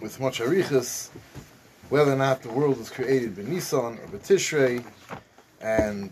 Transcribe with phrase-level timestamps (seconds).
[0.00, 1.10] with much arichas
[1.90, 4.84] whether or not the world was created by Nisan or by Tishrei
[5.60, 6.10] and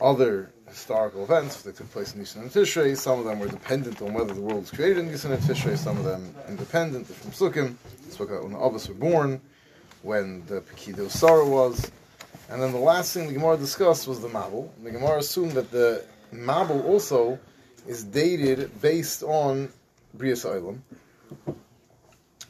[0.00, 2.96] other historical events that took place in Nisan and Tishrei.
[2.96, 5.76] Some of them were dependent on whether the world was created in Nisan and Tishrei,
[5.76, 7.74] some of them independent from Sukkim.
[8.10, 9.40] Spoke about when the Avos were born,
[10.02, 11.90] when the Pekido Sarah was.
[12.48, 14.70] And then the last thing the Gemara discussed was the Mabul.
[14.82, 17.38] The Gemara assumed that the Mabul also
[17.86, 19.68] is dated based on
[20.16, 20.78] Brias Olam.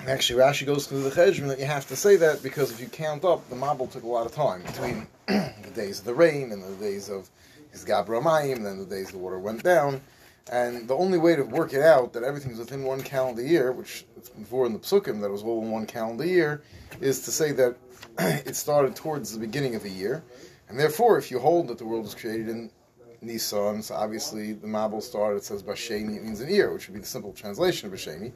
[0.07, 2.89] Actually, Rashi goes through the cheshbon that you have to say that because if you
[2.89, 6.53] count up, the Mabul took a lot of time between the days of the rain
[6.53, 7.31] and the days of
[7.73, 10.03] his Gabramayim, and then the days the water went down.
[10.53, 14.05] And the only way to work it out that everything's within one calendar year, which
[14.19, 16.63] it's before in the psukim that it was all in one calendar year,
[17.01, 17.77] is to say that
[18.19, 20.23] it started towards the beginning of the year.
[20.69, 22.71] And therefore, if you hold that the world was created in
[23.25, 26.95] Nisan, so obviously the Mabul started, it says Basheni, it means an ear, which would
[26.95, 28.33] be the simple translation of Basheni.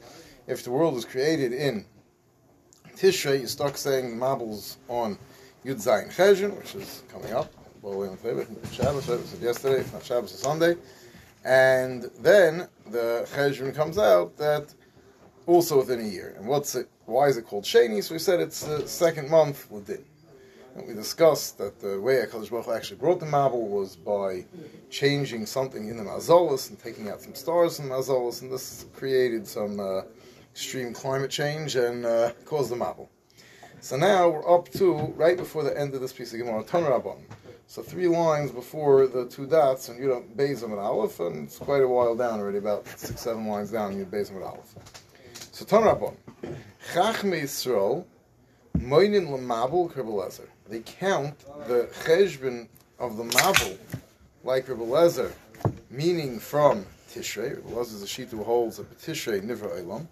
[0.47, 1.85] If the world was created in
[2.97, 5.19] Tishrei, you start saying the Mabul's on
[5.65, 7.53] Yud Zayin Cheshin, which is coming up.
[7.81, 10.77] Shabbos, Shabbos yesterday, if not Shabbos, or Sunday.
[11.45, 14.75] And then the Cheshbon comes out that
[15.47, 16.35] also within a year.
[16.37, 16.89] And what's it?
[17.07, 18.03] Why is it called Sheni?
[18.03, 20.05] So we said it's the second month within.
[20.87, 24.45] We discussed that the way HaKadosh Baruch Hu actually brought the Mabul was by
[24.91, 28.87] changing something in the Mazolas and taking out some stars in the Mazolas, and this
[28.95, 30.03] created some uh,
[30.53, 33.09] extreme climate change and uh, caused the Mabul.
[33.81, 37.21] So now we're up to right before the end of this piece of Gemara, Tanarabon.
[37.67, 41.59] So three lines before the two dots, and you know Bezim and Aleph, and it's
[41.59, 44.75] quite a while down already, about six, seven lines down, you Bezim and Aleph.
[45.53, 46.17] So Tanarabon,
[46.93, 48.05] Chachme Yisrael,
[48.79, 50.49] Moinin Lamabul Kerbelezer.
[50.69, 53.79] They count the cheshbon of the Mabul
[54.45, 55.33] like Rebbe Lezer,
[55.91, 57.57] meaning from Tishrei.
[57.57, 60.07] Rebbe Lezer is a sheet who holds that Tishrei Nivra Elam.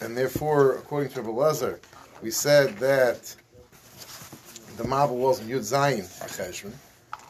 [0.00, 1.78] And therefore, according to Rebbe Lezer,
[2.22, 3.36] we said that
[4.76, 6.02] the Mabul wasn't Yud Zayin
[6.36, 6.72] Cheshvan,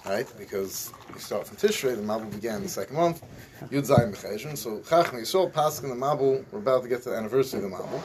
[0.07, 0.27] right?
[0.39, 3.23] Because you start from Tishrei, the Mabul began the second month,
[3.65, 4.57] Yud Zayin Cheshvan.
[4.57, 7.77] So Chacham Yisrael, Paskin, the Mabul, we're about to get to the anniversary of the
[7.77, 8.01] Mabul.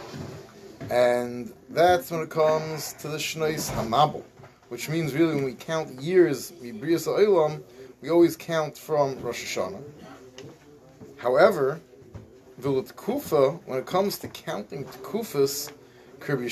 [0.92, 4.24] And that's when it comes to the Shnois Hamabel,
[4.68, 7.64] which means really when we count years, Olam,
[8.02, 9.82] we always count from Rosh Hashanah.
[11.16, 11.80] However,
[12.60, 15.72] Vilut Kufa, when it comes to counting Kufas,
[16.20, 16.52] Kirby.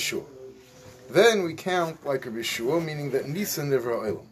[1.09, 4.25] Then we count like Rabbi meaning that Nisan Nivra Olam.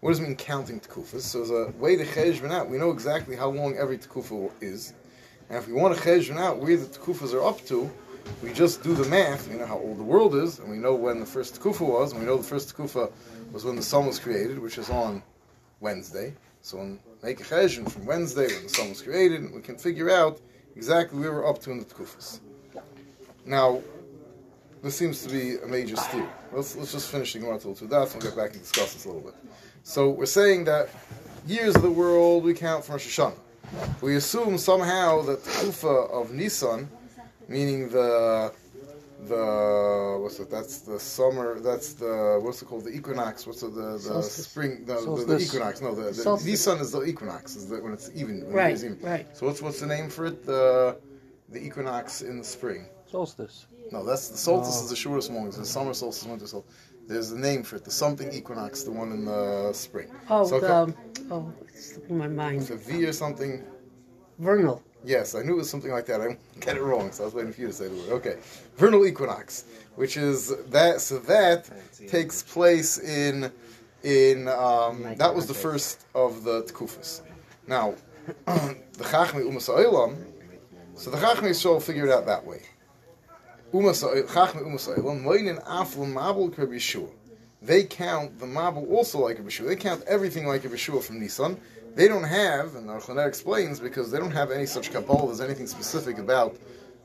[0.00, 1.20] What does it mean counting Tekufas?
[1.20, 2.70] So there's a way to cheshbon out.
[2.70, 4.94] We know exactly how long every Tekufa is.
[5.50, 7.90] And if we want to cheshbon out where the Tekufas are up to,
[8.42, 9.48] we just do the math.
[9.48, 12.12] We know how old the world is, and we know when the first Tekufa was,
[12.12, 13.10] and we know the first Tekufa
[13.52, 15.22] was when the sun was created, which is on
[15.80, 16.34] Wednesday.
[16.62, 20.10] So we make a from Wednesday when the sun was created, and we can figure
[20.10, 20.40] out
[20.76, 22.40] exactly where we're up to in the Tekufas.
[23.46, 23.82] Now,
[24.82, 26.28] this seems to be a major steer.
[26.52, 28.94] Let's, let's just finish the Gemara till two dots and we'll get back and discuss
[28.94, 29.34] this a little bit.
[29.82, 30.88] So we're saying that
[31.46, 33.34] years of the world we count from Rosh Hashanah.
[34.00, 36.88] We assume somehow that the Kufa of Nisan,
[37.50, 38.52] meaning the
[39.32, 39.44] the
[40.22, 40.50] what's it?
[40.50, 41.60] That's the summer.
[41.60, 42.84] That's the what's it called?
[42.84, 43.46] The equinox.
[43.46, 43.74] What's it?
[43.74, 44.46] The the Solstice.
[44.46, 44.84] spring.
[44.86, 45.82] The, the, the equinox.
[45.82, 46.46] No, the, the Solstice.
[46.46, 47.56] Nisan is the equinox.
[47.56, 48.34] Is the, when it's even.
[48.46, 48.98] When Right, it's even.
[49.02, 49.26] right.
[49.36, 50.46] So what's what's the name for it?
[50.46, 50.96] The
[51.50, 52.86] the equinox in the spring.
[53.10, 53.66] Solstice.
[53.92, 54.84] No, that's the solstice Oh.
[54.84, 55.56] is the shortest mornings.
[55.58, 56.72] The summer solstice, winter solstice.
[57.08, 57.84] There's a name for it.
[57.84, 60.08] The something equinox, the one in the spring.
[60.30, 60.94] Oh, So the, um,
[61.30, 62.70] oh, it's slipping my It's mind.
[62.70, 63.64] a V or something.
[64.38, 64.80] Vernal.
[65.04, 66.20] Yes, I knew it was something like that.
[66.20, 68.10] I get it wrong, so I was waiting for you to say the word.
[68.10, 68.36] Okay,
[68.76, 69.64] vernal equinox,
[69.96, 71.00] which is that.
[71.00, 71.70] So that
[72.08, 73.50] takes place in
[74.02, 77.22] in um, that was the first of the tekufas.
[77.66, 77.94] Now,
[78.46, 80.16] the Chachmei Umas Ha'olam.
[80.94, 82.62] So the Chachmei Yisrael figured it out that way.
[83.72, 87.08] Umas Chachmei Umas Ha'olam, Moinin Aflu Mabul Kerb Yeshua.
[87.62, 89.68] They count the Mabul also like a Yeshua.
[89.68, 91.58] They count everything like a Yeshua from Nisan.
[91.94, 95.40] They don't have, and our Chonet explains, because they don't have any such Kabbalah, there's
[95.40, 96.56] anything specific about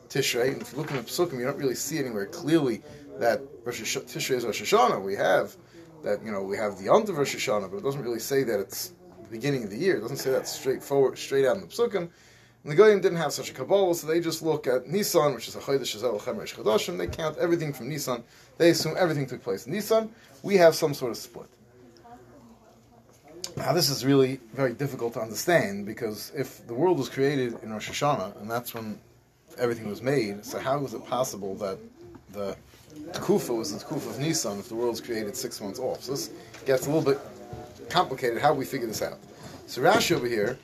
[0.09, 0.53] Tishrei.
[0.53, 2.82] And if you look in the Pesukim, you don't really see anywhere clearly
[3.20, 5.02] that Rosh Hash- Tishrei is Rosh Hashanah.
[5.02, 5.55] We have
[6.03, 8.43] that, you know, we have the Yom of Rosh Hashanah, but it doesn't really say
[8.43, 8.93] that it's
[9.23, 9.97] the beginning of the year.
[9.97, 12.09] It doesn't say that straightforward, straight out in the Pesukim.
[12.66, 15.47] And the Goyim didn't have such a Kabbalah, so they just look at Nisan, which
[15.47, 16.97] is a Chodesh Hazel Chemesh Chodashim.
[16.97, 18.23] They count everything from Nisan.
[18.58, 20.09] They assume everything took place in Nisan.
[20.43, 21.47] We have some sort of split.
[23.57, 27.72] Now, this is really very difficult to understand because if the world was created in
[27.72, 28.99] Rosh Hashanah, and that's when
[29.57, 31.79] everything was made, so how is it possible that
[32.34, 32.55] the
[33.13, 36.03] Kufa was the Kufa of Nisan if the world was created six months off?
[36.03, 36.31] So this
[36.66, 37.19] gets a little bit
[37.90, 38.41] complicated.
[38.41, 39.19] How we figure this out?
[39.67, 40.59] So Rashi over here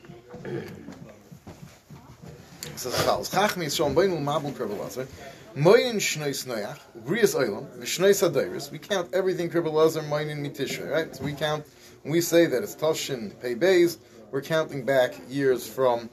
[2.75, 5.07] says Chachmi Yisrael Beinu Mabul Kribel Lazar.
[5.55, 8.71] Moyin Shnois Noach, Brias Olam, V'Shnois Adairis.
[8.71, 11.15] We count everything Kribel Lazar, Moyin Mitishrei, right?
[11.15, 11.65] So we count,
[12.03, 13.97] when we say that it's Toshin Pei Beis,
[14.31, 16.09] we're counting back years from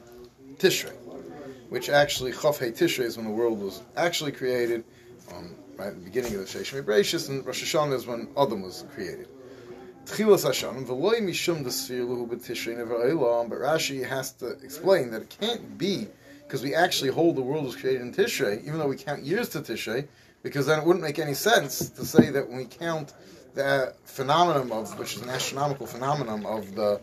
[0.57, 0.93] Tishrei,
[1.69, 4.83] which actually Chav Hei Tishrei is when the world was actually created,
[5.33, 8.61] um, right at the beginning of the Sheshim Bereshis, and Rosh Hashanah is when Adam
[8.61, 9.27] was created.
[10.05, 15.37] Tchilas Hashanah, v'loy mishum desfir luhu b'tishrei never but Rashi has to explain that it
[15.39, 16.07] can't be
[16.43, 19.49] because we actually hold the world was created in Tishrei, even though we count years
[19.49, 20.07] to Tishrei,
[20.41, 23.13] because then it wouldn't make any sense to say that when we count
[23.53, 27.01] the phenomenon of, which is an astronomical phenomenon of the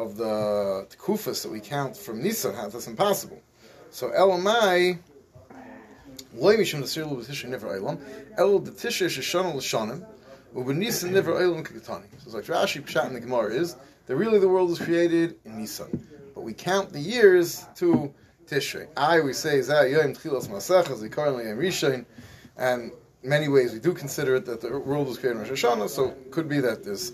[0.00, 3.40] of the Kufas that we count from Nisan, that's impossible.
[3.90, 4.98] So Elamai,
[6.34, 8.00] loy mishum b'tishrei never olam,
[8.38, 10.04] el Tishrei sheshana l'shanim,
[10.54, 12.08] Nisan never oilam kakatani.
[12.18, 13.76] So it's like Rashi Pshat in the Gemara is
[14.06, 18.14] that really the world was created in Nisan, but we count the years to
[18.46, 18.88] Tishrei.
[18.96, 22.06] I we say Zah Yom Tchilas Masach as we currently am Rishon,
[22.56, 22.90] and in
[23.22, 25.88] many ways we do consider it that the world was created in Rosh Hashanah.
[25.88, 27.12] So it could be that this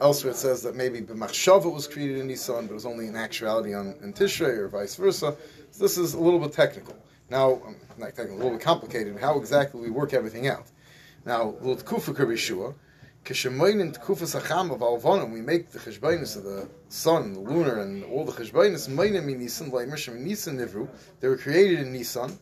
[0.00, 3.16] elsewhere it says that maybe B'machshava was created in Nisan, but it was only in
[3.16, 5.36] actuality on in Tishrei or vice versa.
[5.70, 6.96] So this is a little bit technical.
[7.30, 9.18] Now, um, not technical, a little bit complicated.
[9.18, 10.66] How exactly we work everything out?
[11.26, 12.74] Now, Lut Kufa Kabishua,
[13.24, 18.02] Kishemoinin Tkufa Sacham of Alvonim, we make the Cheshbainis of the sun, the lunar, and
[18.04, 20.88] all the Cheshbainis, Mainim in Nisan, Laimishim in Nisan Nivru,
[21.20, 22.38] they were created in Nisan,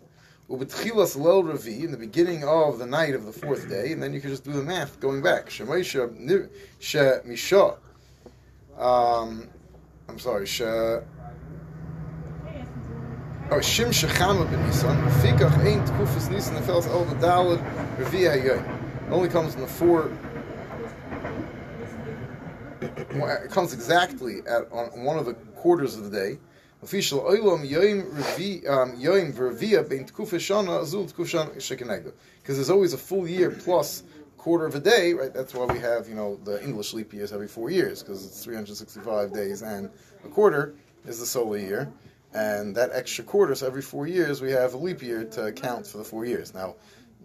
[0.48, 4.20] Lel Ravi, in the beginning of the night of the fourth day, and then you
[4.20, 5.50] can just do the math going back.
[8.78, 9.48] Um,
[10.08, 10.46] I'm sorry,
[13.48, 15.62] Oh, Shim Shechama ben Nisan, Fikach
[16.31, 16.56] Nisan,
[16.88, 17.06] El.
[19.12, 20.10] Only comes in the four.
[23.16, 26.38] It comes exactly at on one of the quarters of the day.
[26.87, 32.12] Official Oilam Yoim Revi um, Yoim Vervia Ben Tkufas Shana Azul Shekenegda.
[32.41, 34.05] Because there's always a full year plus
[34.38, 35.35] quarter of a day, right?
[35.35, 38.44] That's why we have, you know, the English leap years every four years, because it's
[38.44, 39.91] 365 days and
[40.25, 40.77] a quarter
[41.09, 41.93] is the solar year
[42.33, 45.88] and that extra quarter, so every four years we have a leap year to account
[45.88, 46.55] for the four years.
[46.55, 46.77] Now,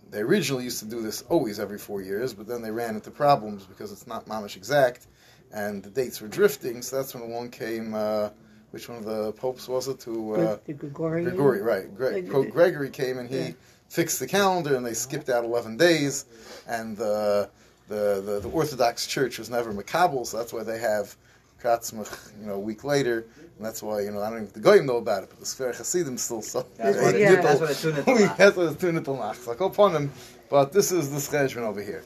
[0.09, 3.11] they originally used to do this always every four years, but then they ran into
[3.11, 5.05] problems because it's not mamish exact,
[5.53, 6.81] and the dates were drifting.
[6.81, 7.93] So that's when along came.
[7.93, 8.29] Uh,
[8.71, 9.99] which one of the popes was it?
[10.01, 11.25] To uh, the Gregorian.
[11.35, 11.95] Gregory, right?
[11.95, 13.51] Gre- Pope Gregory came and he Yeah.
[13.89, 16.25] fixed the calendar, and they skipped out eleven days,
[16.67, 17.49] and the
[17.89, 21.13] the, the, the Orthodox Church was never Makabel, so that's why they have
[21.61, 23.25] Kratzmach, you know, a week later,
[23.57, 25.45] and that's why, you know, I don't even the Goyim know about it, but the
[25.45, 26.65] Sfer Hasidim still so.
[26.77, 27.33] That's what- what yeah.
[27.33, 29.91] it- that's what it's doing it We- That's what it's doing it till Like upon
[29.93, 30.11] him,
[30.49, 32.01] but this is the schedule over here.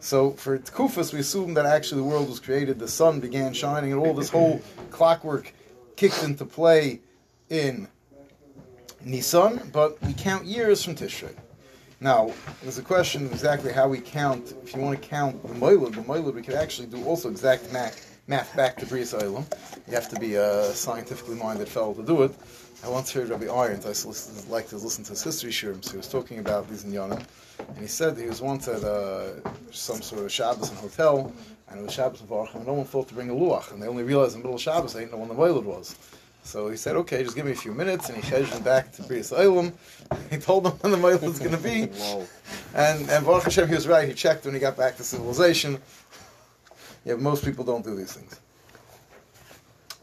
[0.00, 3.92] So for Tkufas, we assume that actually the world was created, the sun began shining,
[3.92, 4.60] and all this whole
[4.90, 5.52] clockwork
[5.98, 7.00] kicked into play
[7.50, 7.88] in
[9.04, 11.34] Nisan, but we count years from Tishrei.
[12.00, 12.30] Now,
[12.62, 14.54] there's a question of exactly how we count.
[14.62, 17.72] If you want to count the Moilud, the Moilud, we could actually do also exact
[17.72, 19.44] math, math back to Olam.
[19.88, 22.32] You have to be a scientifically minded fellow to do it.
[22.84, 25.96] I once heard Rabbi Irons, I like to listen to his history shiurim, so he
[25.96, 27.24] was talking about these in Yonim,
[27.58, 29.30] and he said he was once at uh,
[29.72, 31.32] some sort of Shabbos in a hotel,
[31.70, 33.82] and it was Shabbos in Varchim, and no one thought to bring a luach, and
[33.82, 35.96] they only realized in the middle of Shabbos they didn't know when the Moilud was.
[36.42, 38.92] So he said, okay, just give me a few minutes, and he changed him back
[38.92, 39.72] to Brias Olam.
[40.30, 41.82] He told them when the Moilud was going to be,
[42.74, 45.78] and, and Baruch Hashem, he was right, he checked when he got back to civilization.
[47.04, 48.40] Yeah, most people don't do these things.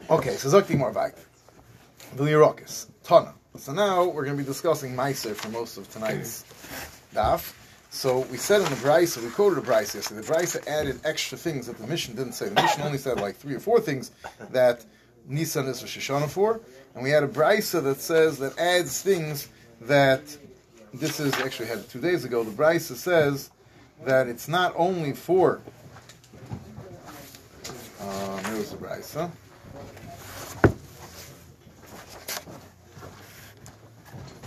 [0.08, 1.14] Okay, so Zakti Marvak.
[2.14, 2.86] Vilyarakis.
[3.02, 3.34] Tana.
[3.58, 6.44] So now we're going to be discussing Meiser for most of tonight's
[7.14, 7.52] daf.
[7.96, 11.38] So we said in the Brisa, we quoted a Brisa yesterday, the Brisa added extra
[11.38, 12.50] things that the Mishnah didn't say.
[12.50, 14.10] The Mishnah only said like three or four things
[14.50, 14.84] that
[15.26, 16.60] Nisan is Rosh Hashanah for.
[16.94, 19.48] And we had a Brisa that says, that adds things
[19.80, 20.20] that,
[20.92, 23.48] this is, actually had two days ago, the Brisa says
[24.04, 25.62] that it's not only for,
[28.02, 29.30] um, there was the Brisa.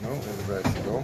[0.03, 1.03] No, where the Brisa go?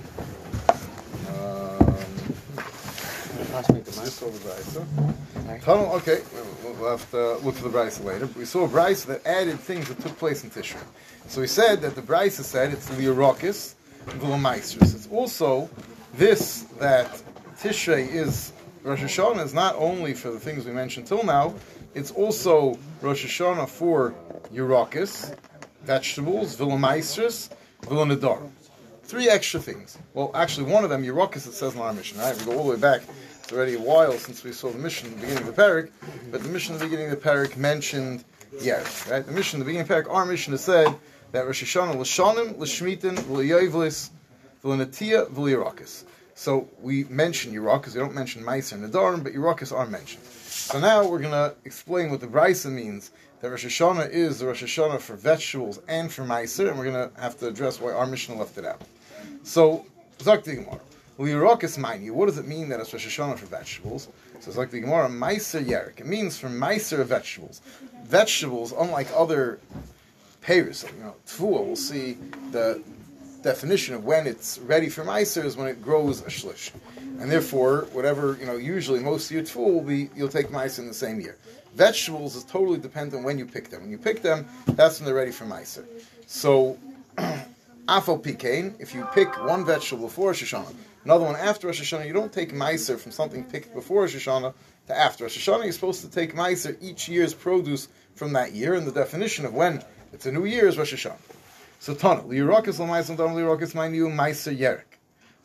[3.55, 5.63] I saw the Brisa.
[5.63, 6.21] Tunnel, okay,
[6.63, 8.27] we'll- have to look for the Brisa later.
[8.37, 10.83] We saw a Brisa that added things that took place in Tishrei.
[11.29, 13.75] So we said that the Brisa said it's Liorokis,
[14.07, 14.93] Vilameisters.
[14.93, 15.69] It's also
[16.15, 17.09] this that
[17.61, 18.51] Tishrei is
[18.83, 21.55] Rosh Hashanah is not only for the things we mentioned till now,
[21.93, 24.13] it's also Rosh Hashanah for
[24.53, 25.33] Yerokis,
[25.83, 27.49] vegetables, Vilameisters,
[27.83, 28.51] Vilanadar.
[29.03, 29.97] Three extra things.
[30.13, 32.37] Well, actually, one of them, Yerokis, it says in our Mishnah, right?
[32.37, 33.01] We go all the way back.
[33.45, 35.91] It's already a while since we saw the Mishnah at the beginning of the parak,
[36.31, 38.23] but the Mishnah at the beginning of the parak mentioned
[38.55, 39.23] Yerev, right?
[39.23, 40.95] The Mishnah at the beginning of the parak, our Mishnah has said
[41.31, 44.09] that Rosh Hashanah l'shanim, l'shmitin, v'liyoivlis,
[44.63, 46.05] v'linatia, v'liyarakis.
[46.33, 50.23] So we mention Yerakis, we don't mention Meiser and Nadarim, but Yerakis are mentioned.
[50.23, 53.11] So now we're going to explain what the Brisa means,
[53.41, 57.11] that Rosh Hashanah is the Rosh Hashanah for vegetables and for Meiser, and we're going
[57.11, 58.81] to have to address why our Mishnah left it out.
[59.43, 59.85] So,
[60.19, 60.79] Zak the Gemara.
[61.17, 64.09] Lirakis mine What does it mean that it's Rosh Hashanah for vegetables?
[64.39, 66.01] So it's like the Gemara, Meiser Yerik.
[66.01, 67.61] It means for Meiser vegetables.
[68.03, 69.59] Vegetables, unlike other
[70.41, 72.17] payers, you know, Tfua, we'll see
[72.51, 72.81] the
[73.41, 76.71] definition of when it's ready for Meiser is when it grows a shlish.
[77.19, 80.79] And therefore, whatever, you know, usually most of your Tfua will be, you'll take Meiser
[80.79, 81.37] in the same year.
[81.75, 83.81] Vegetables is totally dependent on when you pick them.
[83.81, 85.85] When you pick them, that's when they're ready for Meiser.
[86.27, 86.77] So,
[87.87, 90.73] Afal Pikain, if you pick one vegetable before Rosh Hashanah,
[91.05, 94.53] another one after Rosh Hashanah, you don't take Meiser from something picked before Rosh Hashanah
[94.87, 95.63] to after Rosh Hashanah.
[95.63, 99.53] You're supposed to take Meiser each year's produce from that year, and the definition of
[99.53, 101.17] when it's a new year is Rosh Hashanah.
[101.79, 104.95] So Tana, Lirakis Lamaisam Dam Lirakis my new Meiser Yerek.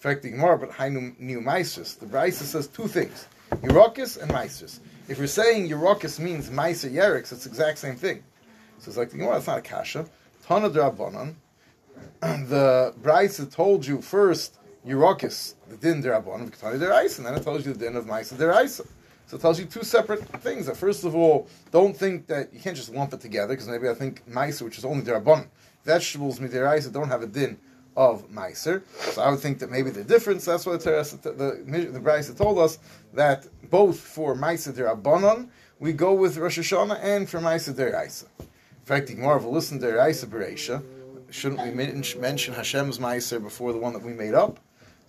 [0.01, 1.99] In fact, the Gemara, but Hainu new Meisers.
[1.99, 4.79] The Brisa says two things: Yerakis and Meisers.
[5.09, 8.23] If you're saying Yerakis means Meiser Yerek, it's the exact same thing.
[8.79, 10.07] So it's like the Gemara, it's not a kasha.
[10.47, 11.35] Tana Drabanan.
[12.49, 17.43] The Brisa told you first Yerakis, the din Drabanan of Ketani Deraisa, and then it
[17.43, 18.87] tells you the din of Meiser Deraisa.
[19.27, 20.67] So it tells you two separate things.
[20.67, 23.89] That first of all, don't think that you can't just lump it together because maybe
[23.89, 25.47] I think Meiser, which is only Drabanan
[25.85, 27.59] vegetables midiraisa don't have a din
[27.97, 28.83] of meiser.
[29.13, 30.45] So I would think that maybe the difference.
[30.45, 30.91] That's what the
[31.93, 32.79] the Brisa told us
[33.15, 38.27] that both for meiser derabanan we go with Rosh Hashanah and for meiser deraisa.
[38.39, 40.83] In fact, the Gemara will listen to deraisa bereisha.
[41.31, 44.59] Shouldn't we mention Hashem's meiser before the one that we made up?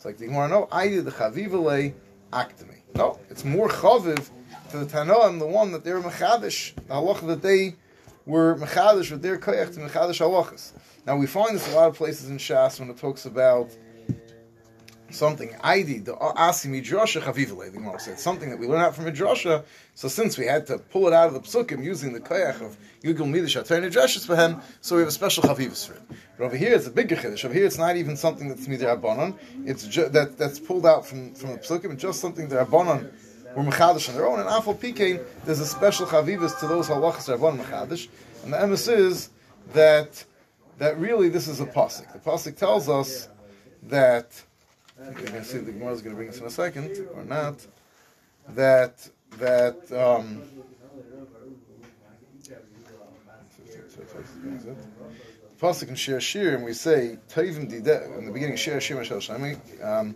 [0.02, 0.48] It's like the Gemara.
[0.48, 1.94] No, I did the chavivale
[2.34, 2.78] actimi.
[2.96, 4.32] No, it's more chaviv
[4.72, 7.76] to the Tanoim, the one that they're mechadish, the halacha that they
[8.26, 10.72] were mechadish with their koyach to mechadish halachas.
[11.06, 13.70] Now we find this a lot of places in Shas when it talks about
[15.14, 17.66] something ID the asi midrasha chavivale.
[17.66, 19.64] The Gemara said something that we learn out from midrasha.
[19.96, 22.78] So since we had to pull it out of the psukim using the koyach of
[23.04, 26.02] yugel midrash drashes for him, so we have a special chavivus for it.
[26.38, 27.46] But over here it's a bigger chiddush.
[27.46, 29.38] Over here it's not even something that's midrabanon.
[29.66, 31.94] It's ju- that that's pulled out from from the psukim.
[31.94, 33.12] It's just something that rabbanon
[33.56, 34.40] were mechadish on their own.
[34.40, 38.08] And afal pikein, there's a special chavivus to those halachas that are mechadish.
[38.44, 39.30] And the emes is
[39.74, 40.24] that
[40.80, 42.12] that really this is a pasuk.
[42.14, 43.30] The pasuk tells us
[43.84, 44.44] that
[45.04, 47.24] you're going to see the Gemara is going to bring us in a second or
[47.24, 47.66] not.
[48.50, 50.42] That that um,
[55.60, 59.58] pasuk in Shir Shir, and we say Tavim in the beginning Shir Shir Mashal Shami.
[59.86, 60.16] Um,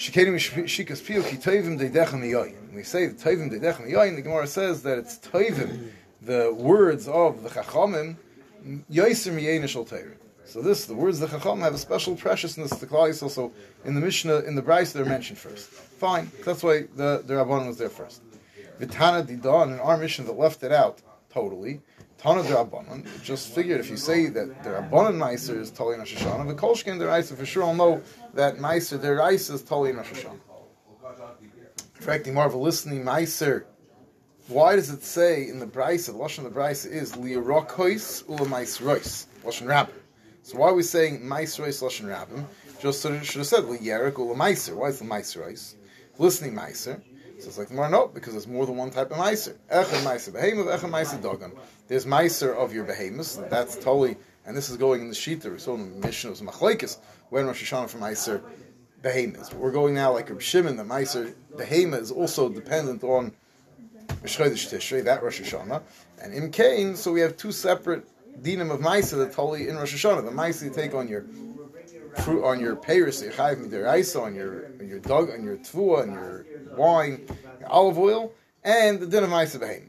[0.00, 2.72] Shikenim Shikas Piyuk Tovim Deidechem Yoyin.
[2.74, 4.16] We say Tovim Deidechem Yoyin.
[4.16, 5.90] The Gemara says that it's Tovim,
[6.22, 8.16] the words of the Chachamim,
[8.90, 10.16] Yoisim Yeinish Torah.
[10.50, 13.52] So this, the words of the Chacham have a special preciousness to Klal also
[13.84, 15.68] in the Mishnah, in the Brisa, they're mentioned first.
[15.68, 18.20] Fine, that's why the, the Rabban was there first.
[18.80, 21.02] Vitana Didan, in our Mishnah that left it out
[21.32, 21.80] totally,
[22.18, 26.48] Tana Rabbanon, just figured if you say that the Rabbanon Meiser is Tali Rosh Hashanah,
[26.48, 28.02] the Kolshkin Deraisa, for sure I'll know
[28.34, 30.40] that Meiser Deraisa is Tali Rosh Hashanah.
[31.94, 33.66] In fact, the a listening Meiser,
[34.48, 38.48] why does it say in the Brisa, the Lashon of the Brisa is Liarokois Ula
[38.48, 39.99] Meisrois, Lashon Rabbim.
[40.42, 42.44] So why are we saying Meisrois Lashon Rabbim?
[42.80, 44.74] Just should have said Liarik Ula Meiser.
[44.74, 45.74] Why is the Meisrois?
[46.18, 47.00] Listening Meiser.
[47.40, 49.56] So it's like more no, because there's more than one type of meiser.
[49.72, 51.52] Echad meiser behemoth, echad meiser dogan.
[51.88, 53.36] There's meiser of your behemoths.
[53.48, 55.50] That's totally, and this is going in the shita.
[55.50, 56.98] We saw in the Mishnah of Machlekes
[57.30, 58.42] when Rosh Hashanah for meiser
[59.00, 59.54] behemoths.
[59.54, 60.76] We're going now like Reb Shimon.
[60.76, 63.32] The meiser behemoth is also dependent on
[64.22, 65.80] Mishchodesh Tishrei, that Rosh Hashanah,
[66.22, 66.94] and in Cain.
[66.94, 68.06] So we have two separate
[68.42, 70.24] dinim of meiser that's totally in Rosh Hashanah.
[70.24, 71.24] The meiser you take on your
[72.18, 76.02] fruit on your payers, your chayv midiraisa, on your on your dog, on your tvua,
[76.02, 77.26] on your wine,
[77.60, 78.32] your olive oil,
[78.64, 79.86] and the din of ma'aser behem.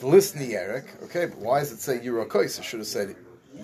[0.00, 1.02] The list yerek.
[1.04, 2.58] Okay, but why does it say yirokois?
[2.58, 3.14] It should have said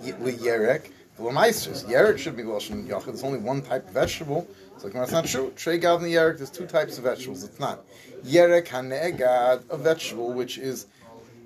[0.02, 0.90] yerek.
[1.19, 3.07] Lamaisers yerek should be lashon yachid.
[3.07, 4.47] There's only one type of vegetable.
[4.75, 5.52] It's like, no, that's not true.
[5.57, 6.37] Trey gav the yerek.
[6.37, 7.43] There's two types of vegetables.
[7.43, 7.85] It's not
[8.25, 10.87] yerek hanegad, a vegetable which is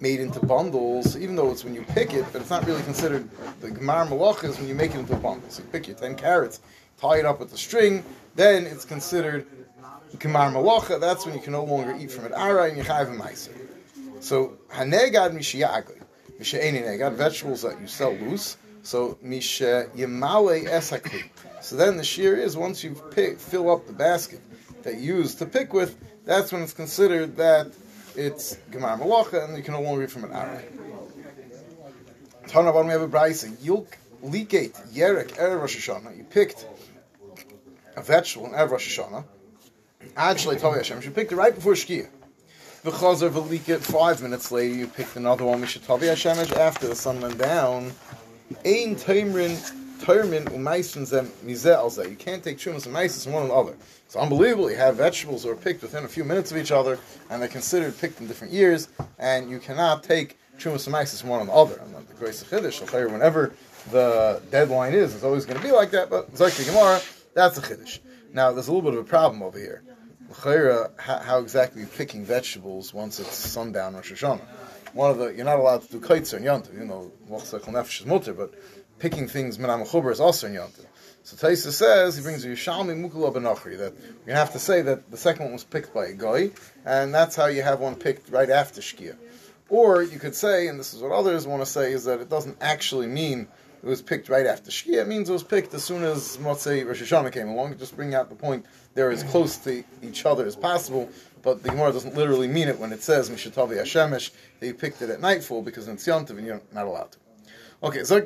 [0.02, 3.28] made into bundles, even though it's when you pick it, but it's not really considered
[3.60, 5.48] the Gemar Malach is when you make it into a bundle.
[5.48, 6.60] So you pick your 10 carrots,
[7.00, 8.04] tie it up with the string,
[8.34, 9.46] then it's considered
[10.16, 12.32] Gemar Malacha, that's when you can no longer eat from it.
[12.32, 14.22] Ara and Yechayiv and.
[14.22, 16.02] So, Hanegad Mishiyagoi,
[16.38, 18.56] Mishayeni Negad, vegetables that you sell loose.
[18.82, 21.24] So, Misha Yemale Esakli.
[21.60, 22.94] So then the shear is once you
[23.38, 24.40] fill up the basket
[24.82, 27.72] that you use to pick with, that's when it's considered that
[28.16, 30.64] it's Gemar Malacha, and you can no longer read from an Arai.
[32.48, 33.50] Tanabon, we have a brisa.
[33.56, 33.86] Yulk
[34.24, 36.16] likate yerek erev Rosh Hashanah.
[36.16, 36.66] You picked
[37.96, 39.24] a vegetable in erev Rosh Hashanah.
[40.16, 42.08] Actually, Tavi Hashem, you picked it right before Shkia.
[42.82, 47.20] The V'chazer v'liket, five minutes later, you picked another one, Mishatavi Hashem, after the sun
[47.20, 47.92] went down.
[48.66, 49.56] Ein Taimrin,
[50.02, 52.10] Taimrin, Umaisen Zem, Mizeh Alzeh.
[52.10, 53.76] You can't take Chumas and Maisis from one another.
[54.04, 54.68] It's unbelievable.
[54.68, 56.98] You have vegetables that are picked within a few minutes of each other,
[57.30, 58.88] and they're considered picked in different years,
[59.20, 61.80] and you cannot take Chumas and Maisis from one another.
[61.80, 63.54] And the Grace of Chiddush, I'll whenever
[63.92, 67.00] the deadline is, it's always going to be like that, but Zayk Gemara,
[67.34, 68.00] that's a Chiddush.
[68.32, 69.84] Now, there's a little bit of a problem over here.
[70.30, 74.40] L'chayra, how, exactly are you picking vegetables once it's sundown Rosh Hashanah?
[74.94, 76.74] One of the you're not allowed to do kaitzer and yontiv.
[76.74, 78.54] You know, but
[79.02, 80.86] picking things minam chuber is also in yontiv.
[81.24, 83.94] So Taisa says he brings a Yishalmi Mukula Benachri that
[84.24, 86.50] we're have to say that the second one was picked by a guy,
[86.84, 89.16] and that's how you have one picked right after Shkia.
[89.68, 92.30] Or you could say, and this is what others want to say, is that it
[92.30, 93.48] doesn't actually mean
[93.82, 95.02] it was picked right after Shkia.
[95.02, 97.76] It means it was picked as soon as Motzei Rosh Hashanah came along.
[97.78, 101.10] Just bring out the point they're as close to each other as possible.
[101.42, 104.30] But the Gemara doesn't literally mean it when it says Mishatavi Hashemesh
[104.60, 107.18] you picked it at nightfall because in and you're not allowed to.
[107.82, 108.20] Okay, so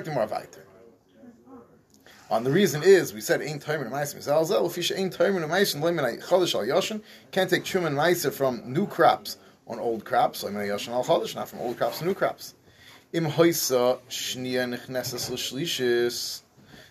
[0.00, 0.66] Gemara weiter.
[2.30, 5.80] And the reason is, we said, Ein Toimer Meisim Zalzel, if you Ein Toimer Meisim
[5.80, 10.66] Leimin Chodesh Al Yoshin, can't take Truman Meiser from new crops on old crops, Leimin
[10.68, 12.54] Yoshin Al Chodesh, not from old crops to new crops.
[13.14, 16.42] Im Hoisa Shnia Nechnesas L'Shlishis.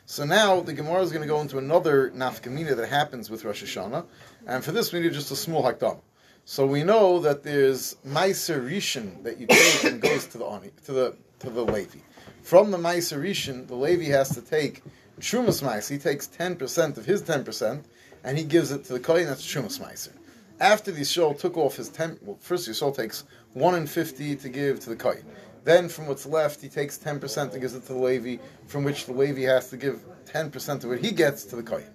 [0.07, 3.63] So now the Gemara is going to go into another nafkamina that happens with Rosh
[3.63, 4.05] Hashanah,
[4.47, 5.99] and for this we need just a small hakdam.
[6.45, 10.91] So we know that there's Meiser Rishon that you take and goes to the to
[10.91, 11.99] the to the Levi.
[12.41, 14.83] From the Meiser Rishon, the Levi has to take
[15.19, 15.91] Trumas Meiser.
[15.91, 17.85] He takes ten percent of his ten percent,
[18.23, 19.25] and he gives it to the Kohen.
[19.25, 20.13] That's Trumas Meiser.
[20.59, 23.23] After the Yisrael took off his ten, well, first Yisrael takes
[23.53, 25.25] one in fifty to give to the Kohen.
[25.65, 28.37] Then from what's left, he takes 10% and gives it to the Levi,
[28.67, 31.91] from which the Levi has to give 10% of what he gets to the Kohen.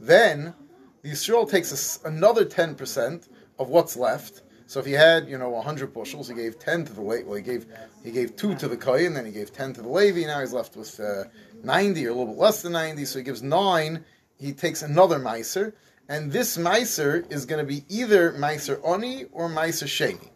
[0.00, 0.54] Then
[1.02, 3.28] the Yisrael takes another 10%
[3.60, 4.42] of what's left.
[4.66, 7.26] So if he had, you know, 100 bushels, he gave 10 to the Levi.
[7.26, 7.66] Well, he gave
[8.02, 10.26] he gave 2 to the Kohen, then he gave 10 to the Levi.
[10.26, 11.24] Now he's left with uh,
[11.62, 13.04] 90 or a little bit less than 90.
[13.04, 14.04] So he gives 9.
[14.38, 15.72] He takes another Meiser.
[16.08, 20.30] And this Meiser is going to be either Meiser Oni or Meiser Sheni.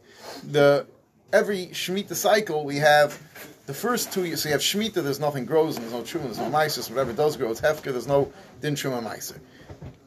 [0.51, 0.87] The
[1.33, 3.21] every Shemitah cycle, we have
[3.67, 4.43] the first two years.
[4.43, 6.89] So you have Shemitah, there's nothing grows, and there's no Truma, there's no Meiser.
[6.91, 9.39] Whatever does grow, it's Hefker, there's no Din Truma Meiser.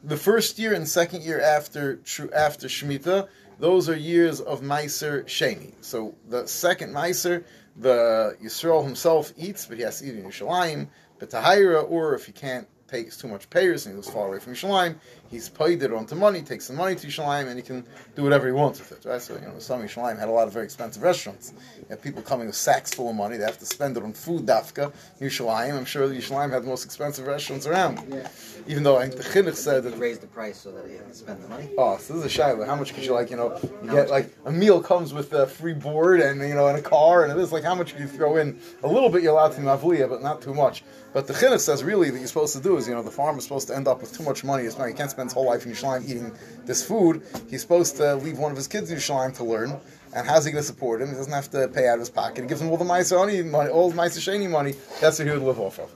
[0.02, 1.98] The first year and second year after
[2.34, 5.72] after Shemitah, those are years of Meiser Sheni.
[5.80, 7.44] So the second Meiser,
[7.76, 10.88] the Yisrael himself eats, but he has to eat in Yerushalayim,
[11.18, 14.38] but Tahira, or if he can't takes too much payers and he goes far away
[14.38, 14.96] from Yerushalayim,
[15.34, 17.84] he's paid it onto money, takes the money to Yerushalayim, and he can
[18.16, 19.08] do whatever he wants with it.
[19.08, 19.20] Right?
[19.20, 21.52] So, you know, some Yerushalayim had a lot of very expensive restaurants.
[21.78, 24.12] You have people coming with sacks full of money, they have to spend it on
[24.12, 25.76] food, dafka, Yerushalayim.
[25.76, 28.00] I'm sure Yerushalayim had the most expensive restaurants around.
[28.08, 28.28] Yeah.
[28.66, 29.98] Even though I think the Chinuch said that.
[29.98, 31.68] raised the price so that he had to spend the money.
[31.76, 32.66] Oh, so this is a shayla.
[32.66, 35.46] How much could you, like, you know, you get, like, a meal comes with a
[35.46, 38.00] free board and, you know, and a car, and it is, like, how much could
[38.00, 38.58] you throw in?
[38.82, 40.84] A little bit you're allowed to mavulia, but not too much.
[41.12, 43.38] But the Chinuch says really that you're supposed to do is, you know, the farmer
[43.38, 44.64] is supposed to end up with too much money.
[44.64, 46.32] It's not, he can't spend his whole life in Yerushalayim eating
[46.64, 47.22] this food.
[47.48, 49.78] He's supposed to leave one of his kids in Yerushalayim to learn.
[50.14, 51.08] And how's he going to support him?
[51.08, 52.42] He doesn't have to pay out of his pocket.
[52.42, 54.74] He gives him all the Maisa money, all the Maisa money.
[55.00, 55.90] That's what he would live off of.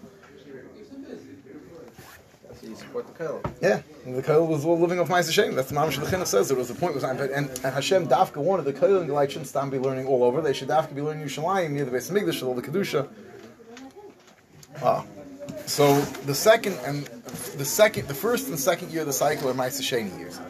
[2.61, 5.55] So you support the Yeah, the Kohen was all living off Maisa Sheni.
[5.55, 6.49] That's the Mamash the Chinuch says.
[6.49, 9.71] There was the point was and, and Hashem Dafka wanted the Kohen like shouldn't stand
[9.71, 10.41] be learning all over.
[10.41, 13.09] They should Dafka be learning Yerushalayim near the Beis Hamikdash, all the kedusha.
[14.83, 15.05] Ah.
[15.67, 17.09] So the second and
[17.59, 20.41] the second, the first and second year of the cycle are Maisa Sheni years.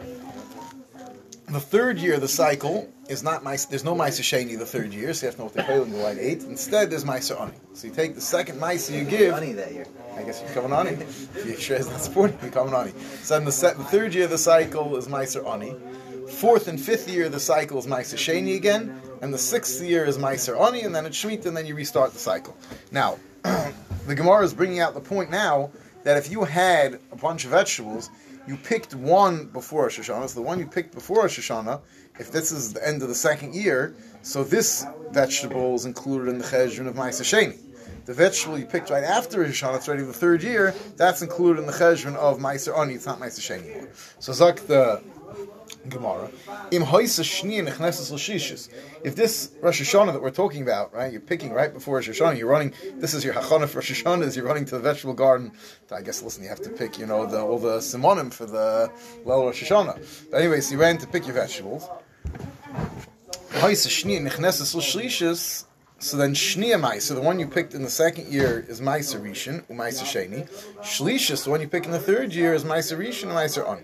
[1.47, 3.67] The third year of the cycle is not Maisa.
[3.69, 5.91] There's no Maisa Sheni the third year, so you have to know what the Kohen
[5.91, 6.43] will light eight.
[6.43, 7.53] Instead, there's Maisa Ani.
[7.73, 9.31] So you take the second Maisa you give.
[9.31, 9.87] Money that year.
[10.15, 10.91] I guess you're coming Ani.
[11.01, 12.93] If you sure is not supporting, you're coming Ani.
[13.23, 15.75] So then the, se- the third year of the cycle is Maisa Ani.
[16.29, 20.05] Fourth and fifth year of the cycle is Maisa Sheni again, and the sixth year
[20.05, 22.55] is Maisa Ani, and then it's Shemitah, and then you restart the cycle.
[22.91, 25.71] Now, the Gemara is bringing out the point now
[26.09, 28.09] that if you had a bunch of vegetables,
[28.47, 31.81] you picked one before Rosh Hashanah, so the one you picked before Rosh Hashanah,
[32.17, 33.93] if this is the end of the second year,
[34.23, 37.59] so this vegetable is included in the cheshbon of Maisa Sheni.
[38.05, 41.59] The vegetable you picked right after Rosh Hashanah, it's already the third year, that's included
[41.59, 43.89] in the cheshbon of Maisa Ani, it's not Maisa Sheni anymore.
[44.17, 45.03] So Zak the
[45.89, 46.31] Gemara.
[46.71, 46.83] Im.
[49.03, 52.37] If this Rosh Hashanah that we're talking about, right, you're picking right before Rosh Hashanah,
[52.37, 55.13] you're running, this is your hachana for Rosh Hashanah, is you're running to the vegetable
[55.13, 55.51] garden.
[55.91, 58.91] I guess, listen, you have to pick, you know, the, all the simonim for the
[59.25, 60.29] Lel Rosh Hashanah.
[60.31, 61.89] But anyway, so you ran to pick your vegetables.
[66.01, 69.63] So then Shnia Meiser, the one you picked in the second year is Meiser Rishon,
[69.63, 70.49] Umeiser Sheni.
[70.81, 73.83] Shlishis, the one you pick in the third year is Meiser Rishon, Meiser Ani.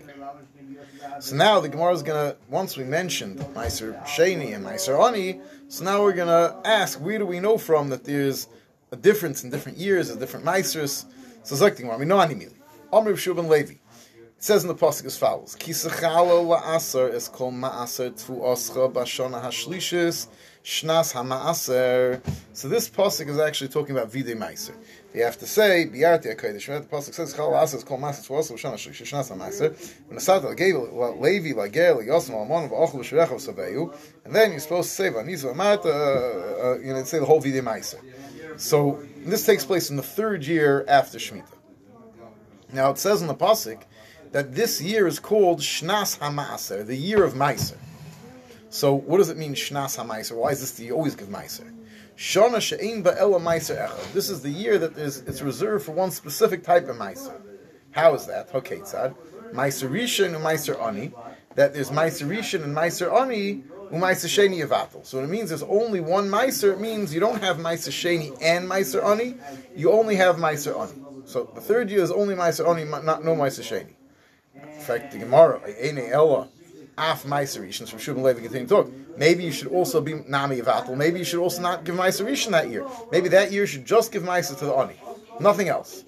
[1.20, 5.40] So now the Gemara is going to, once we mentioned Meiser Sheni and Meiser Ani,
[5.68, 8.48] so now we're going to ask, where do we know from that there's
[8.92, 11.06] a difference in different years, of different Meisers?
[11.42, 12.52] So Zok the Gemara, we know Animili.
[12.92, 13.74] Amr Shubin Levi.
[14.36, 19.42] It says in the pasuk as follows: Kisachala la'aser is kol ma'aser tfu oscha b'shana
[19.42, 20.28] hashlishis
[20.66, 22.20] shnas hama'aser.
[22.52, 24.74] So this pasuk is actually talking about videi meiser.
[25.14, 26.66] You have to say biarti akodesh.
[26.66, 29.94] The pasuk says chal is kol oscha b'shana hashlishis shnas hama'aser.
[30.08, 34.94] When asad la'gei levi la'gei la'yosem al'mon v'ochel v'shirechav sabeyu, and then you're supposed to
[34.96, 35.86] say v'anizu amat.
[35.86, 38.00] Uh, you know, say the whole videi meiser.
[38.58, 41.44] So this takes place in the third year after Shemitah.
[42.72, 43.82] Now it says in the pasuk
[44.32, 47.76] that this year is called Shnas HaMaaser, the year of Meiser.
[48.76, 50.36] So what does it mean Shnas HaMeiser?
[50.36, 51.72] Why is this the you always give Meiser?
[52.14, 54.12] Shana She'ein Ba'ela Meiser Echad.
[54.12, 57.40] This is the year that is it's reserved for one specific type of Meiser.
[57.92, 58.54] How is that?
[58.54, 59.14] Okay, tzad.
[59.54, 61.10] Meiser Rishon and Meiser Ani.
[61.54, 65.06] That there's Meiser Rishon and Meiser Ani Umaiser Sheni Yavatel.
[65.06, 66.74] So it means there's only one Meiser.
[66.74, 69.36] It means you don't have Meiser Sheni and Meiser Ani.
[69.74, 71.02] You only have Meiser Ani.
[71.24, 73.94] So the third year is only Meiser Ani, not no Meiser Sheni.
[74.54, 76.48] In fact, the Gemara, Eine Ella,
[76.98, 78.92] Af Meiser Rishon, from Shubin Levi continue to talk.
[79.16, 80.96] Maybe you should also be Nami Yavatel.
[80.96, 82.86] Maybe you should also not give Meiser Rishon that year.
[83.12, 84.96] Maybe that year should just give Meiser to the Ani.
[85.38, 86.04] Nothing else.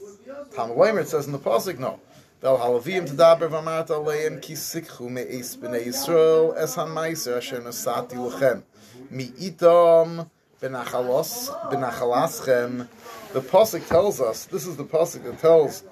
[0.54, 2.00] Tam Weimer, says in the Pasuk, no.
[2.40, 8.62] Vel halavim tadaber v'amart aleim ki sikhu me'es b'nei Yisrael es ha-meiser asher nasati lechem
[9.10, 10.30] mi itom
[10.62, 12.86] benachalos benachalaszchem
[13.32, 15.82] the pasuk tells us this is the pasuk that tells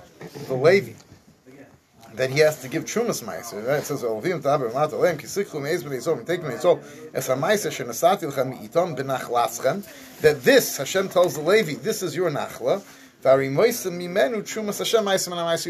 [0.47, 0.93] the Levi
[2.17, 3.67] that he has to give trumas meiser.
[3.67, 3.79] Right?
[3.79, 4.09] It says take
[6.43, 6.81] Yisrael
[7.15, 7.71] es ha-meiser
[10.21, 12.83] that this Hashem tells the Levi this is your nachla
[13.27, 13.33] you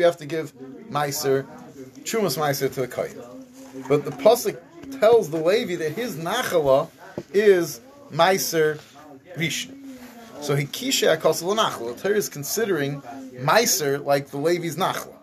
[0.05, 0.53] have to give
[0.91, 1.47] meiser,
[2.03, 3.19] trumas meiser to the kohen.
[3.89, 4.61] But the pasuk
[5.01, 6.91] tells the Levi that his nachla
[7.33, 7.81] is
[8.13, 8.79] meiser
[9.37, 9.75] rishon.
[10.43, 11.97] So he kisha akosel nachla.
[11.97, 13.01] The Torah is considering
[13.41, 15.15] meiser like the Levi's nachla.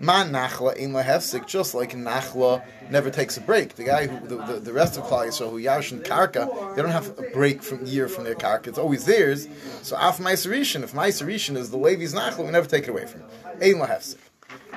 [0.00, 3.74] Man nachla in lahefsik, just like nachla never takes a break.
[3.74, 6.92] The guy who the, the, the rest of Klal Yisrael who yashin karka, they don't
[6.92, 8.68] have a break from year from their karka.
[8.68, 9.48] It's always theirs.
[9.82, 13.22] So af meiserishin, if meiserishin is the Levi's nachla, we never take it away from
[13.22, 13.30] him.
[13.60, 14.18] Ein lahefsik.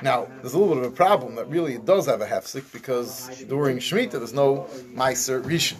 [0.02, 2.72] Now, there's a little bit of a problem that really it does have a hefsik
[2.72, 5.76] because during Shemitah there's no Meiser.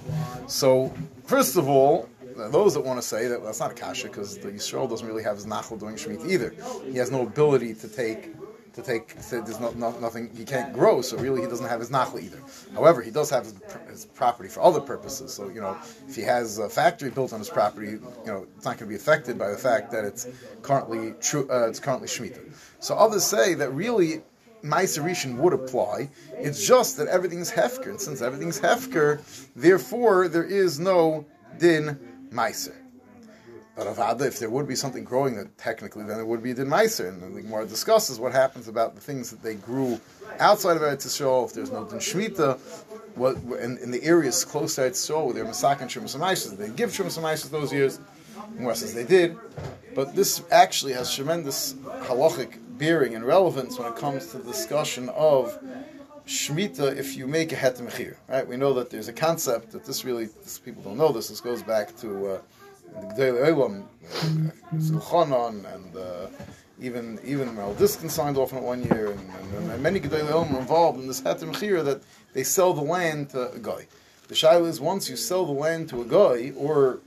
[0.49, 4.07] So, first of all, those that want to say that well, that's not a kasha
[4.07, 6.55] because the Yisrael doesn't really have his nachal during Shemitah either.
[6.85, 8.33] He has no ability to take
[8.75, 9.15] to take.
[9.21, 10.31] So there's not, not, nothing.
[10.37, 12.39] He can't grow, so really he doesn't have his nachla either.
[12.75, 13.55] However, he does have his,
[13.89, 15.33] his, property for other purposes.
[15.33, 15.77] So you know,
[16.09, 18.87] if he has a factory built on his property, you know, it's not going to
[18.87, 20.27] be affected by the fact that it's
[20.63, 21.49] currently true.
[21.51, 22.53] Uh, it's currently shemitah.
[22.81, 24.23] So others say that really.
[24.63, 26.09] Meiserishin would apply.
[26.35, 29.21] It's just that everything's hefker, and since everything's hefker,
[29.57, 31.27] therefore there is no
[31.59, 31.99] din
[32.31, 32.82] meiser.
[33.75, 33.87] But
[34.21, 37.09] if there would be something growing, that technically then it would be din meiser.
[37.09, 39.99] And the Gemara discusses what happens about the things that they grew
[40.39, 41.47] outside of Eretz Yisrael.
[41.47, 42.59] If there's no din shmita,
[43.15, 46.69] what in, in the areas close to Eretz Yisrael, where they're masakin shumas and They
[46.69, 47.99] give shumas and those years.
[48.57, 49.37] Gemara says they did,
[49.95, 55.09] but this actually has tremendous halachic bearing and relevance when it comes to the discussion
[55.11, 55.59] of
[56.27, 58.17] Shemitah if you make a het mechir.
[58.29, 58.47] Right?
[58.47, 61.41] We know that there's a concept that this really, this, people don't know this, this
[61.41, 62.41] goes back to uh,
[62.95, 63.85] Gdei Olam,
[64.77, 66.29] Zilchanan, and uh,
[66.81, 70.29] even even Mel Diskin signed off on it one year, and, and, and many Gdei
[70.29, 72.03] Olam are involved in this het mechir that
[72.33, 73.87] they sell the land to a guy.
[74.29, 77.01] The shaila is once you sell the land to a guy, or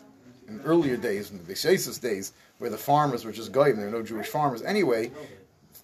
[0.48, 3.92] in earlier days, in the Beis days, where the farmers were just goyim, there were
[3.92, 5.12] no Jewish farmers anyway,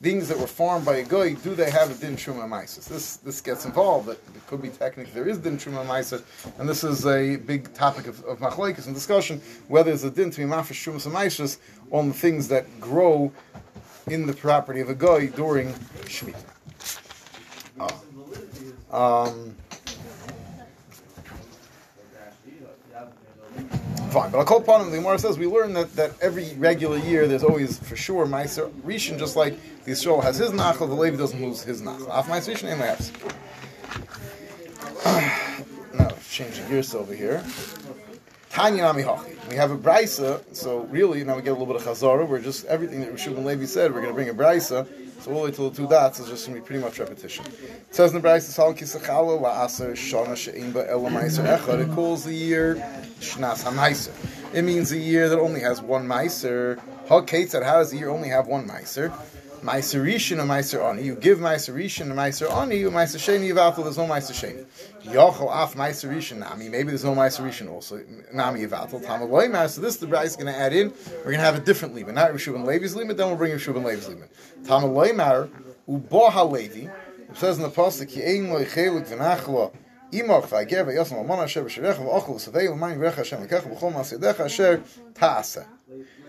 [0.01, 2.87] things that were formed by a guy, do they have a din truma maisis?
[2.87, 4.07] This this gets involved.
[4.07, 6.23] That it could be technically there is din truma maisis,
[6.59, 10.31] and this is a big topic of, of machlekes and discussion whether there's a din
[10.31, 11.57] to be mafish truma maisis
[11.91, 13.31] on the things that grow
[14.07, 15.73] in the property of a guy during
[16.05, 16.35] shemitah.
[18.91, 19.55] Um,
[24.11, 24.91] Fine, but I'll call upon him.
[24.91, 28.69] The Gemara says we learn that, that every regular year there's always for sure Meiser
[28.81, 32.09] Rishon, just like the Yisrael has his nachal, the Levi doesn't lose his nachal.
[32.09, 33.11] Af Meiser Rishon and Lehavs.
[35.93, 37.43] Now, changing gears over here.
[38.49, 39.05] Tanya Nami.
[39.49, 42.27] We have a brisa, so really now we get a little bit of chazara.
[42.27, 43.93] We're just everything that Rishon and Levi said.
[43.93, 44.87] We're going to bring a brisa.
[45.21, 46.97] So all the way till the two dots is just going to be pretty much
[46.99, 47.45] repetition.
[47.45, 52.33] It says in the brisa, "Sal kisachala shana she'im ba'ela ma'aser echad." It calls the
[52.33, 52.75] year
[53.19, 54.11] Shnas Hamaiser.
[54.53, 56.79] it means a year that only has one Meiser.
[57.27, 59.13] Kate said, how does the year only have one Meiser?
[59.61, 61.03] Meiser Rishon and Meiser Ani.
[61.03, 64.65] You give Meiser Rishon and Meiser Ani, you Meiser Sheni Yivatel, there's no Meiser.
[65.03, 66.67] Yochel Af Meiser Rishon Nami.
[66.67, 68.03] Maybe there's no Meiser also.
[68.33, 69.05] Nami Yivatel.
[69.05, 69.69] Tama Loimar.
[69.69, 70.91] So this the Bryce is going to add in.
[71.17, 72.11] We're going to have a different Lima.
[72.11, 74.25] Not Rishuv Levi's Lima, then we'll bring Rishuv Levi's Lima.
[74.65, 75.49] Tama Loimar,
[75.87, 76.89] Uboha Levi.
[77.29, 79.71] It says in the Pasuk, Ki Ein Loi Chelik V'nachla
[80.11, 84.81] Imach V'ager V'yosam Almana Asher V'sherecha V'ochel V'savei V'mani V'recha Hashem V'kecha V'chol Ma'asedecha Asher
[85.13, 85.67] Ta'asa.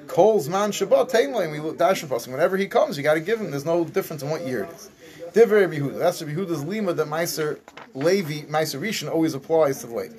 [0.07, 1.51] Kol's man Shabbat Tainlay.
[1.51, 2.33] We look dash passing.
[2.33, 3.51] Whenever he comes, you got to give him.
[3.51, 4.91] There's no difference in what year it is.
[5.33, 5.99] Divrei Yehuda.
[5.99, 7.59] That's Rabbi Yehuda's lima that Meiser
[7.95, 10.17] Levi Meiser Rishon always applies to the Levi.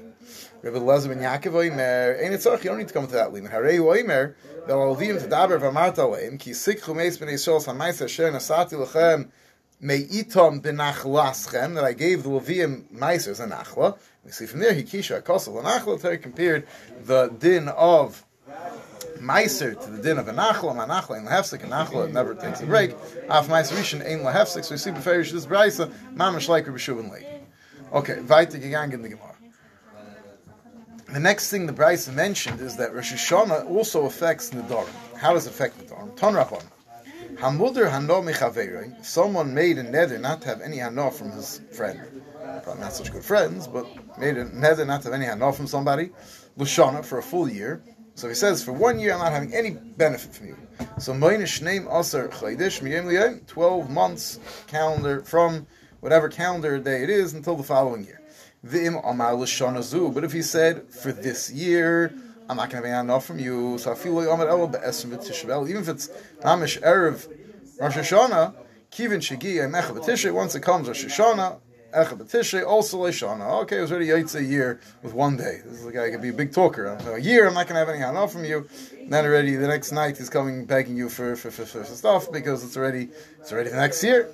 [0.61, 2.21] Rabbi Lezer ben Yaakov Oimer.
[2.21, 2.63] Ain't it tzarich?
[2.63, 3.49] You don't need to come to that lima.
[3.49, 4.35] Harei Oimer.
[4.65, 8.73] Vel alvim to daber v'amart aleim ki sikchu meis b'nei shol sa Meiser sher nasati
[8.73, 9.29] lechem
[9.83, 13.97] meitom benachlaschem that I gave the Levium Meisers a nachla.
[14.23, 16.21] We see from there Hikisha Akosel Nachla.
[16.21, 16.65] Compared
[17.03, 18.23] the din of
[19.23, 22.61] Meiser to the din of a nachla, a nachla in lahefsik, a nachla never takes
[22.61, 22.91] a break.
[23.29, 24.65] Af Meiser Rishon ein lahefsik.
[24.65, 27.25] So we see beferish this brayso, mamash like Rabbi Shuvin Lake.
[27.93, 29.35] Okay, weiter gegangen in the Gemara.
[31.13, 34.89] The next thing the brayso mentioned is that Rosh Hashanah also affects Nidarim.
[35.15, 36.15] How does it affect Nidarim?
[36.17, 36.63] Ton Rabban.
[37.35, 39.03] Hamuder hano mechaverei.
[39.05, 41.99] Someone made a neder not to have any hano from his friend.
[42.63, 43.85] Probably not such good friends, but
[44.19, 46.11] made a neder not to have any hano from somebody.
[46.57, 47.81] Lushana for a full year.
[48.15, 50.57] So he says, for one year I'm not having any benefit from you.
[50.99, 55.65] So Moinish name Aser Chaydish Miyem 12 months calendar from
[55.99, 58.21] whatever calendar day it is until the following year.
[58.65, 60.11] V'im Amar.
[60.13, 62.13] But if he said, for this year,
[62.49, 66.09] I'm not going to be enough from you, so I feel like even if it's
[66.41, 67.27] Amish Erev
[67.79, 68.53] Rosh Hashanah,
[68.91, 71.59] Kivin Shigi Emecha once it comes Rosh Hashanah,
[71.95, 73.61] Echa B'Tishrei, also Leishana.
[73.61, 75.61] Okay, it was already Yaitz a year with one day.
[75.63, 76.97] This is a guy could be a big talker.
[77.03, 78.67] So a year, I'm not going to have any hana from you.
[78.99, 82.31] And then already the next night he's coming begging you for, for, for, for, stuff
[82.31, 84.29] because it's already it's already the next year.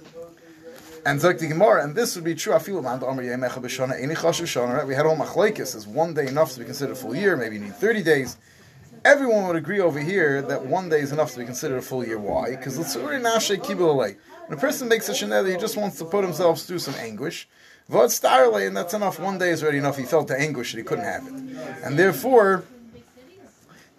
[1.05, 2.53] And Zok the Gemara, and this would be true.
[2.53, 4.77] I feel man Amar Yemecha B'Shana Eni Chash B'Shana.
[4.77, 4.87] Right?
[4.87, 5.75] We had all machlekes.
[5.75, 7.35] Is one day enough to be considered a full year?
[7.35, 8.37] Maybe you need thirty days.
[9.05, 12.05] Everyone would agree over here that one day is enough to be considered a full
[12.05, 12.19] year.
[12.19, 12.51] Why?
[12.51, 14.17] Because it's already nashe kibul alay.
[14.49, 17.47] When a person makes a neder, he just wants to put himself through some anguish.
[17.87, 19.19] Vod starlay, and that's enough.
[19.19, 19.95] One day is already enough.
[19.95, 21.33] He felt the anguish that he couldn't have it,
[21.83, 22.63] and therefore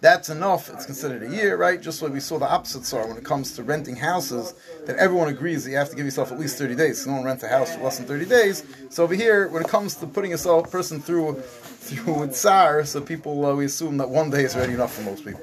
[0.01, 0.69] that's enough.
[0.69, 1.81] It's considered a year, right?
[1.81, 4.53] Just like we saw the opposites are when it comes to renting houses,
[4.87, 7.01] that everyone agrees that you have to give yourself at least 30 days.
[7.01, 8.65] So no one rents a house for less than 30 days.
[8.89, 13.45] So over here, when it comes to putting yourself person through through tsar, so people
[13.45, 15.39] uh, we assume that one day is already enough for most people.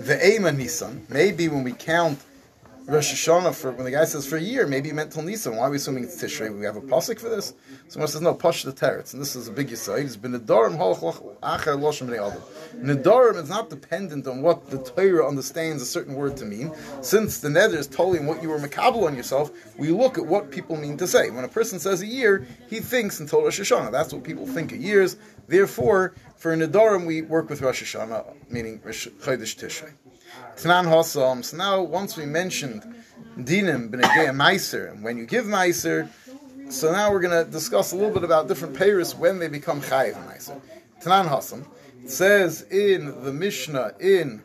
[0.00, 2.18] The Ema Nisan, maybe when we count
[2.90, 5.54] Rosh Hashanah for when the guy says for a year, maybe he meant till Nisan.
[5.54, 6.52] Why are we assuming it's Tishrei?
[6.52, 7.54] We have a pasuk for this.
[7.86, 10.02] Someone says no, Pash the Teretz, and this is a big yisaid.
[10.02, 12.08] It's been Nedarim acher loshem.
[12.74, 16.72] Nedarim is not dependent on what the Torah understands a certain word to mean.
[17.00, 20.26] Since the neder is totally in what you were makabel on yourself, we look at
[20.26, 21.30] what people mean to say.
[21.30, 23.92] When a person says a year, he thinks until Rosh Hashanah.
[23.92, 25.16] That's what people think of years.
[25.46, 29.92] Therefore, for Nedarim, we work with Rosh Hashanah, meaning Chodesh Tishrei.
[30.56, 31.44] Tanan Hossam.
[31.44, 32.82] So now, once we mentioned
[33.38, 36.08] Dinim B'negei Meiser, and when you give Meiser,
[36.70, 39.80] so now we're going to discuss a little bit about different payers when they become
[39.80, 40.60] Chayiv Meiser.
[41.00, 41.66] Tanan Hossam.
[42.02, 44.42] It says in the Mishnah in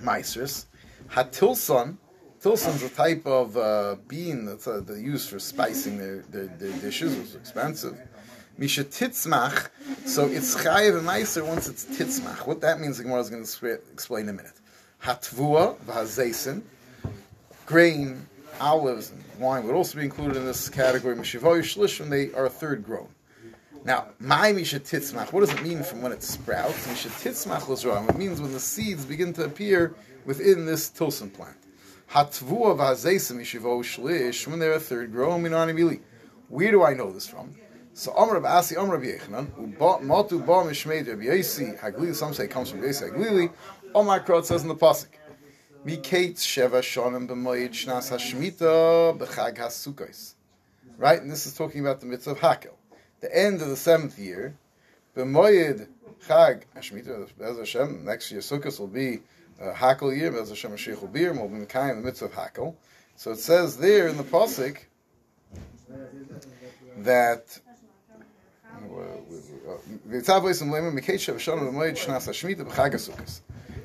[0.00, 0.66] Meisers,
[1.10, 1.98] Hatilson,
[2.44, 6.78] Tilson's a type of uh, bean that's uh, they use for spicing their, their, their
[6.78, 7.16] dishes.
[7.16, 7.98] It's expensive.
[8.56, 9.68] Misha titzmach,
[10.06, 12.46] so it's chayiv and meiser once it's titzmach.
[12.46, 14.52] What that means, the Gemara is going to explain in a minute.
[15.02, 16.62] Hatvua v'hazesin,
[17.66, 18.24] grain,
[18.60, 21.16] olives, and wine would also be included in this category.
[21.16, 23.08] Mishivoy shlish when they are a third grown.
[23.84, 26.86] Now, my misha titzmach, what does it mean from when it sprouts?
[26.86, 28.08] Misha titzmach l'zroim.
[28.08, 31.56] It means when the seeds begin to appear within this tilson plant.
[32.12, 35.42] Hatvua v'hazesim mishivoy shlish when they're a third grown.
[35.42, 36.00] Minani.
[36.48, 37.56] Where do I know this from?
[37.96, 42.46] So Amr Rabbi Asi, Amr Rabbi Yechanan, Matu Ba Mishmeid Rabbi Yasi, Haglili, some say
[42.46, 43.52] it comes from Yasi Haglili,
[43.94, 45.06] Omar Krot says in the Pasuk,
[45.86, 50.34] Mikate Sheva Shonim B'moyed Shnas HaShmita B'chag HaSukkos.
[50.98, 52.74] Right, and this is talking about the mitzvah of Hakel.
[53.20, 54.56] The end of the seventh year,
[55.16, 55.86] B'moyed
[56.26, 59.20] Chag HaShmita, Bez Hashem, next year Sukkos will be
[59.60, 62.74] a Hakel year, Bez Hashem Mashiach will be, and we'll be the mitzvah of Hakel.
[63.14, 64.78] So it says there in the Pasuk,
[66.98, 67.60] that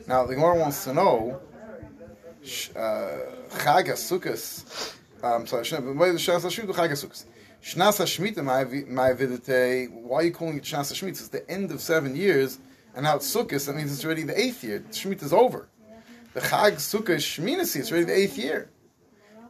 [0.08, 1.40] now, the Gemara wants to know
[2.42, 7.26] Chag HaSukkos, um, sorry, Shnas HaShmita.
[7.62, 11.10] Shnas HaShmita, why are you calling it Shnas HaShmita?
[11.10, 12.60] It's the end of seven years.
[12.96, 14.84] And now it's Sukkot, that means it's already the eighth year.
[14.92, 15.68] Shemitah is over.
[16.34, 18.70] The Chag Sukkot Shminasi, it's already the eighth year.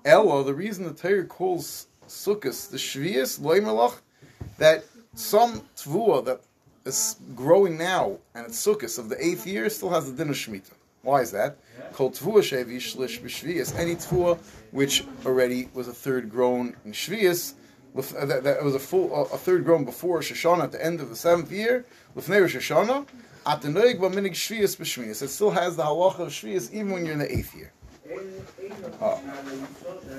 [0.04, 3.62] Elo, the reason the Torah calls Sukkot the Shvius, Loy
[4.58, 4.84] that
[5.20, 6.42] some Tvua that
[6.86, 10.36] is growing now, and it's Sukkot of the eighth year, still has the din of
[10.36, 10.72] Shemitah.
[11.02, 11.58] Why is that?
[11.94, 13.78] Called Tvua Shevi Shlish B'Shvius.
[13.78, 14.38] Any Tvua
[14.72, 17.54] which already was a third grown in Shvius,
[17.98, 21.10] uh, that, that was a full a third grown before Shoshana at the end of
[21.10, 23.06] the seventh year, Lefnei Rosh Hashanah,
[23.46, 25.22] at the Noig B'Minig Shvius B'Shvius.
[25.22, 27.74] It still has the halacha of Shvius even when you're in the eighth year.
[29.02, 29.22] Oh.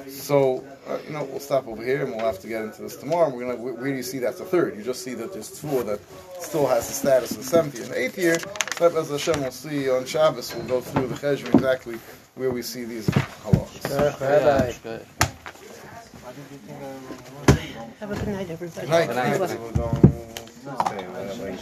[0.09, 2.97] So, uh, you know, we'll stop over here and we'll have to get into this
[2.97, 3.31] tomorrow.
[3.31, 4.77] We're gonna, where, where do you see that's a third?
[4.77, 6.01] You just see that there's two that
[6.41, 8.39] still has the status of the seventh year and the eighth year.
[8.79, 11.99] So, as Hashem will see on Shabbos, we'll go through the Cheshvan exactly
[12.37, 14.21] where we see these halachas.
[17.99, 18.87] Have a good night, everybody.
[18.87, 19.07] Good night.
[19.09, 19.55] God bless.
[19.57, 21.57] We're going Tuesday, whatever.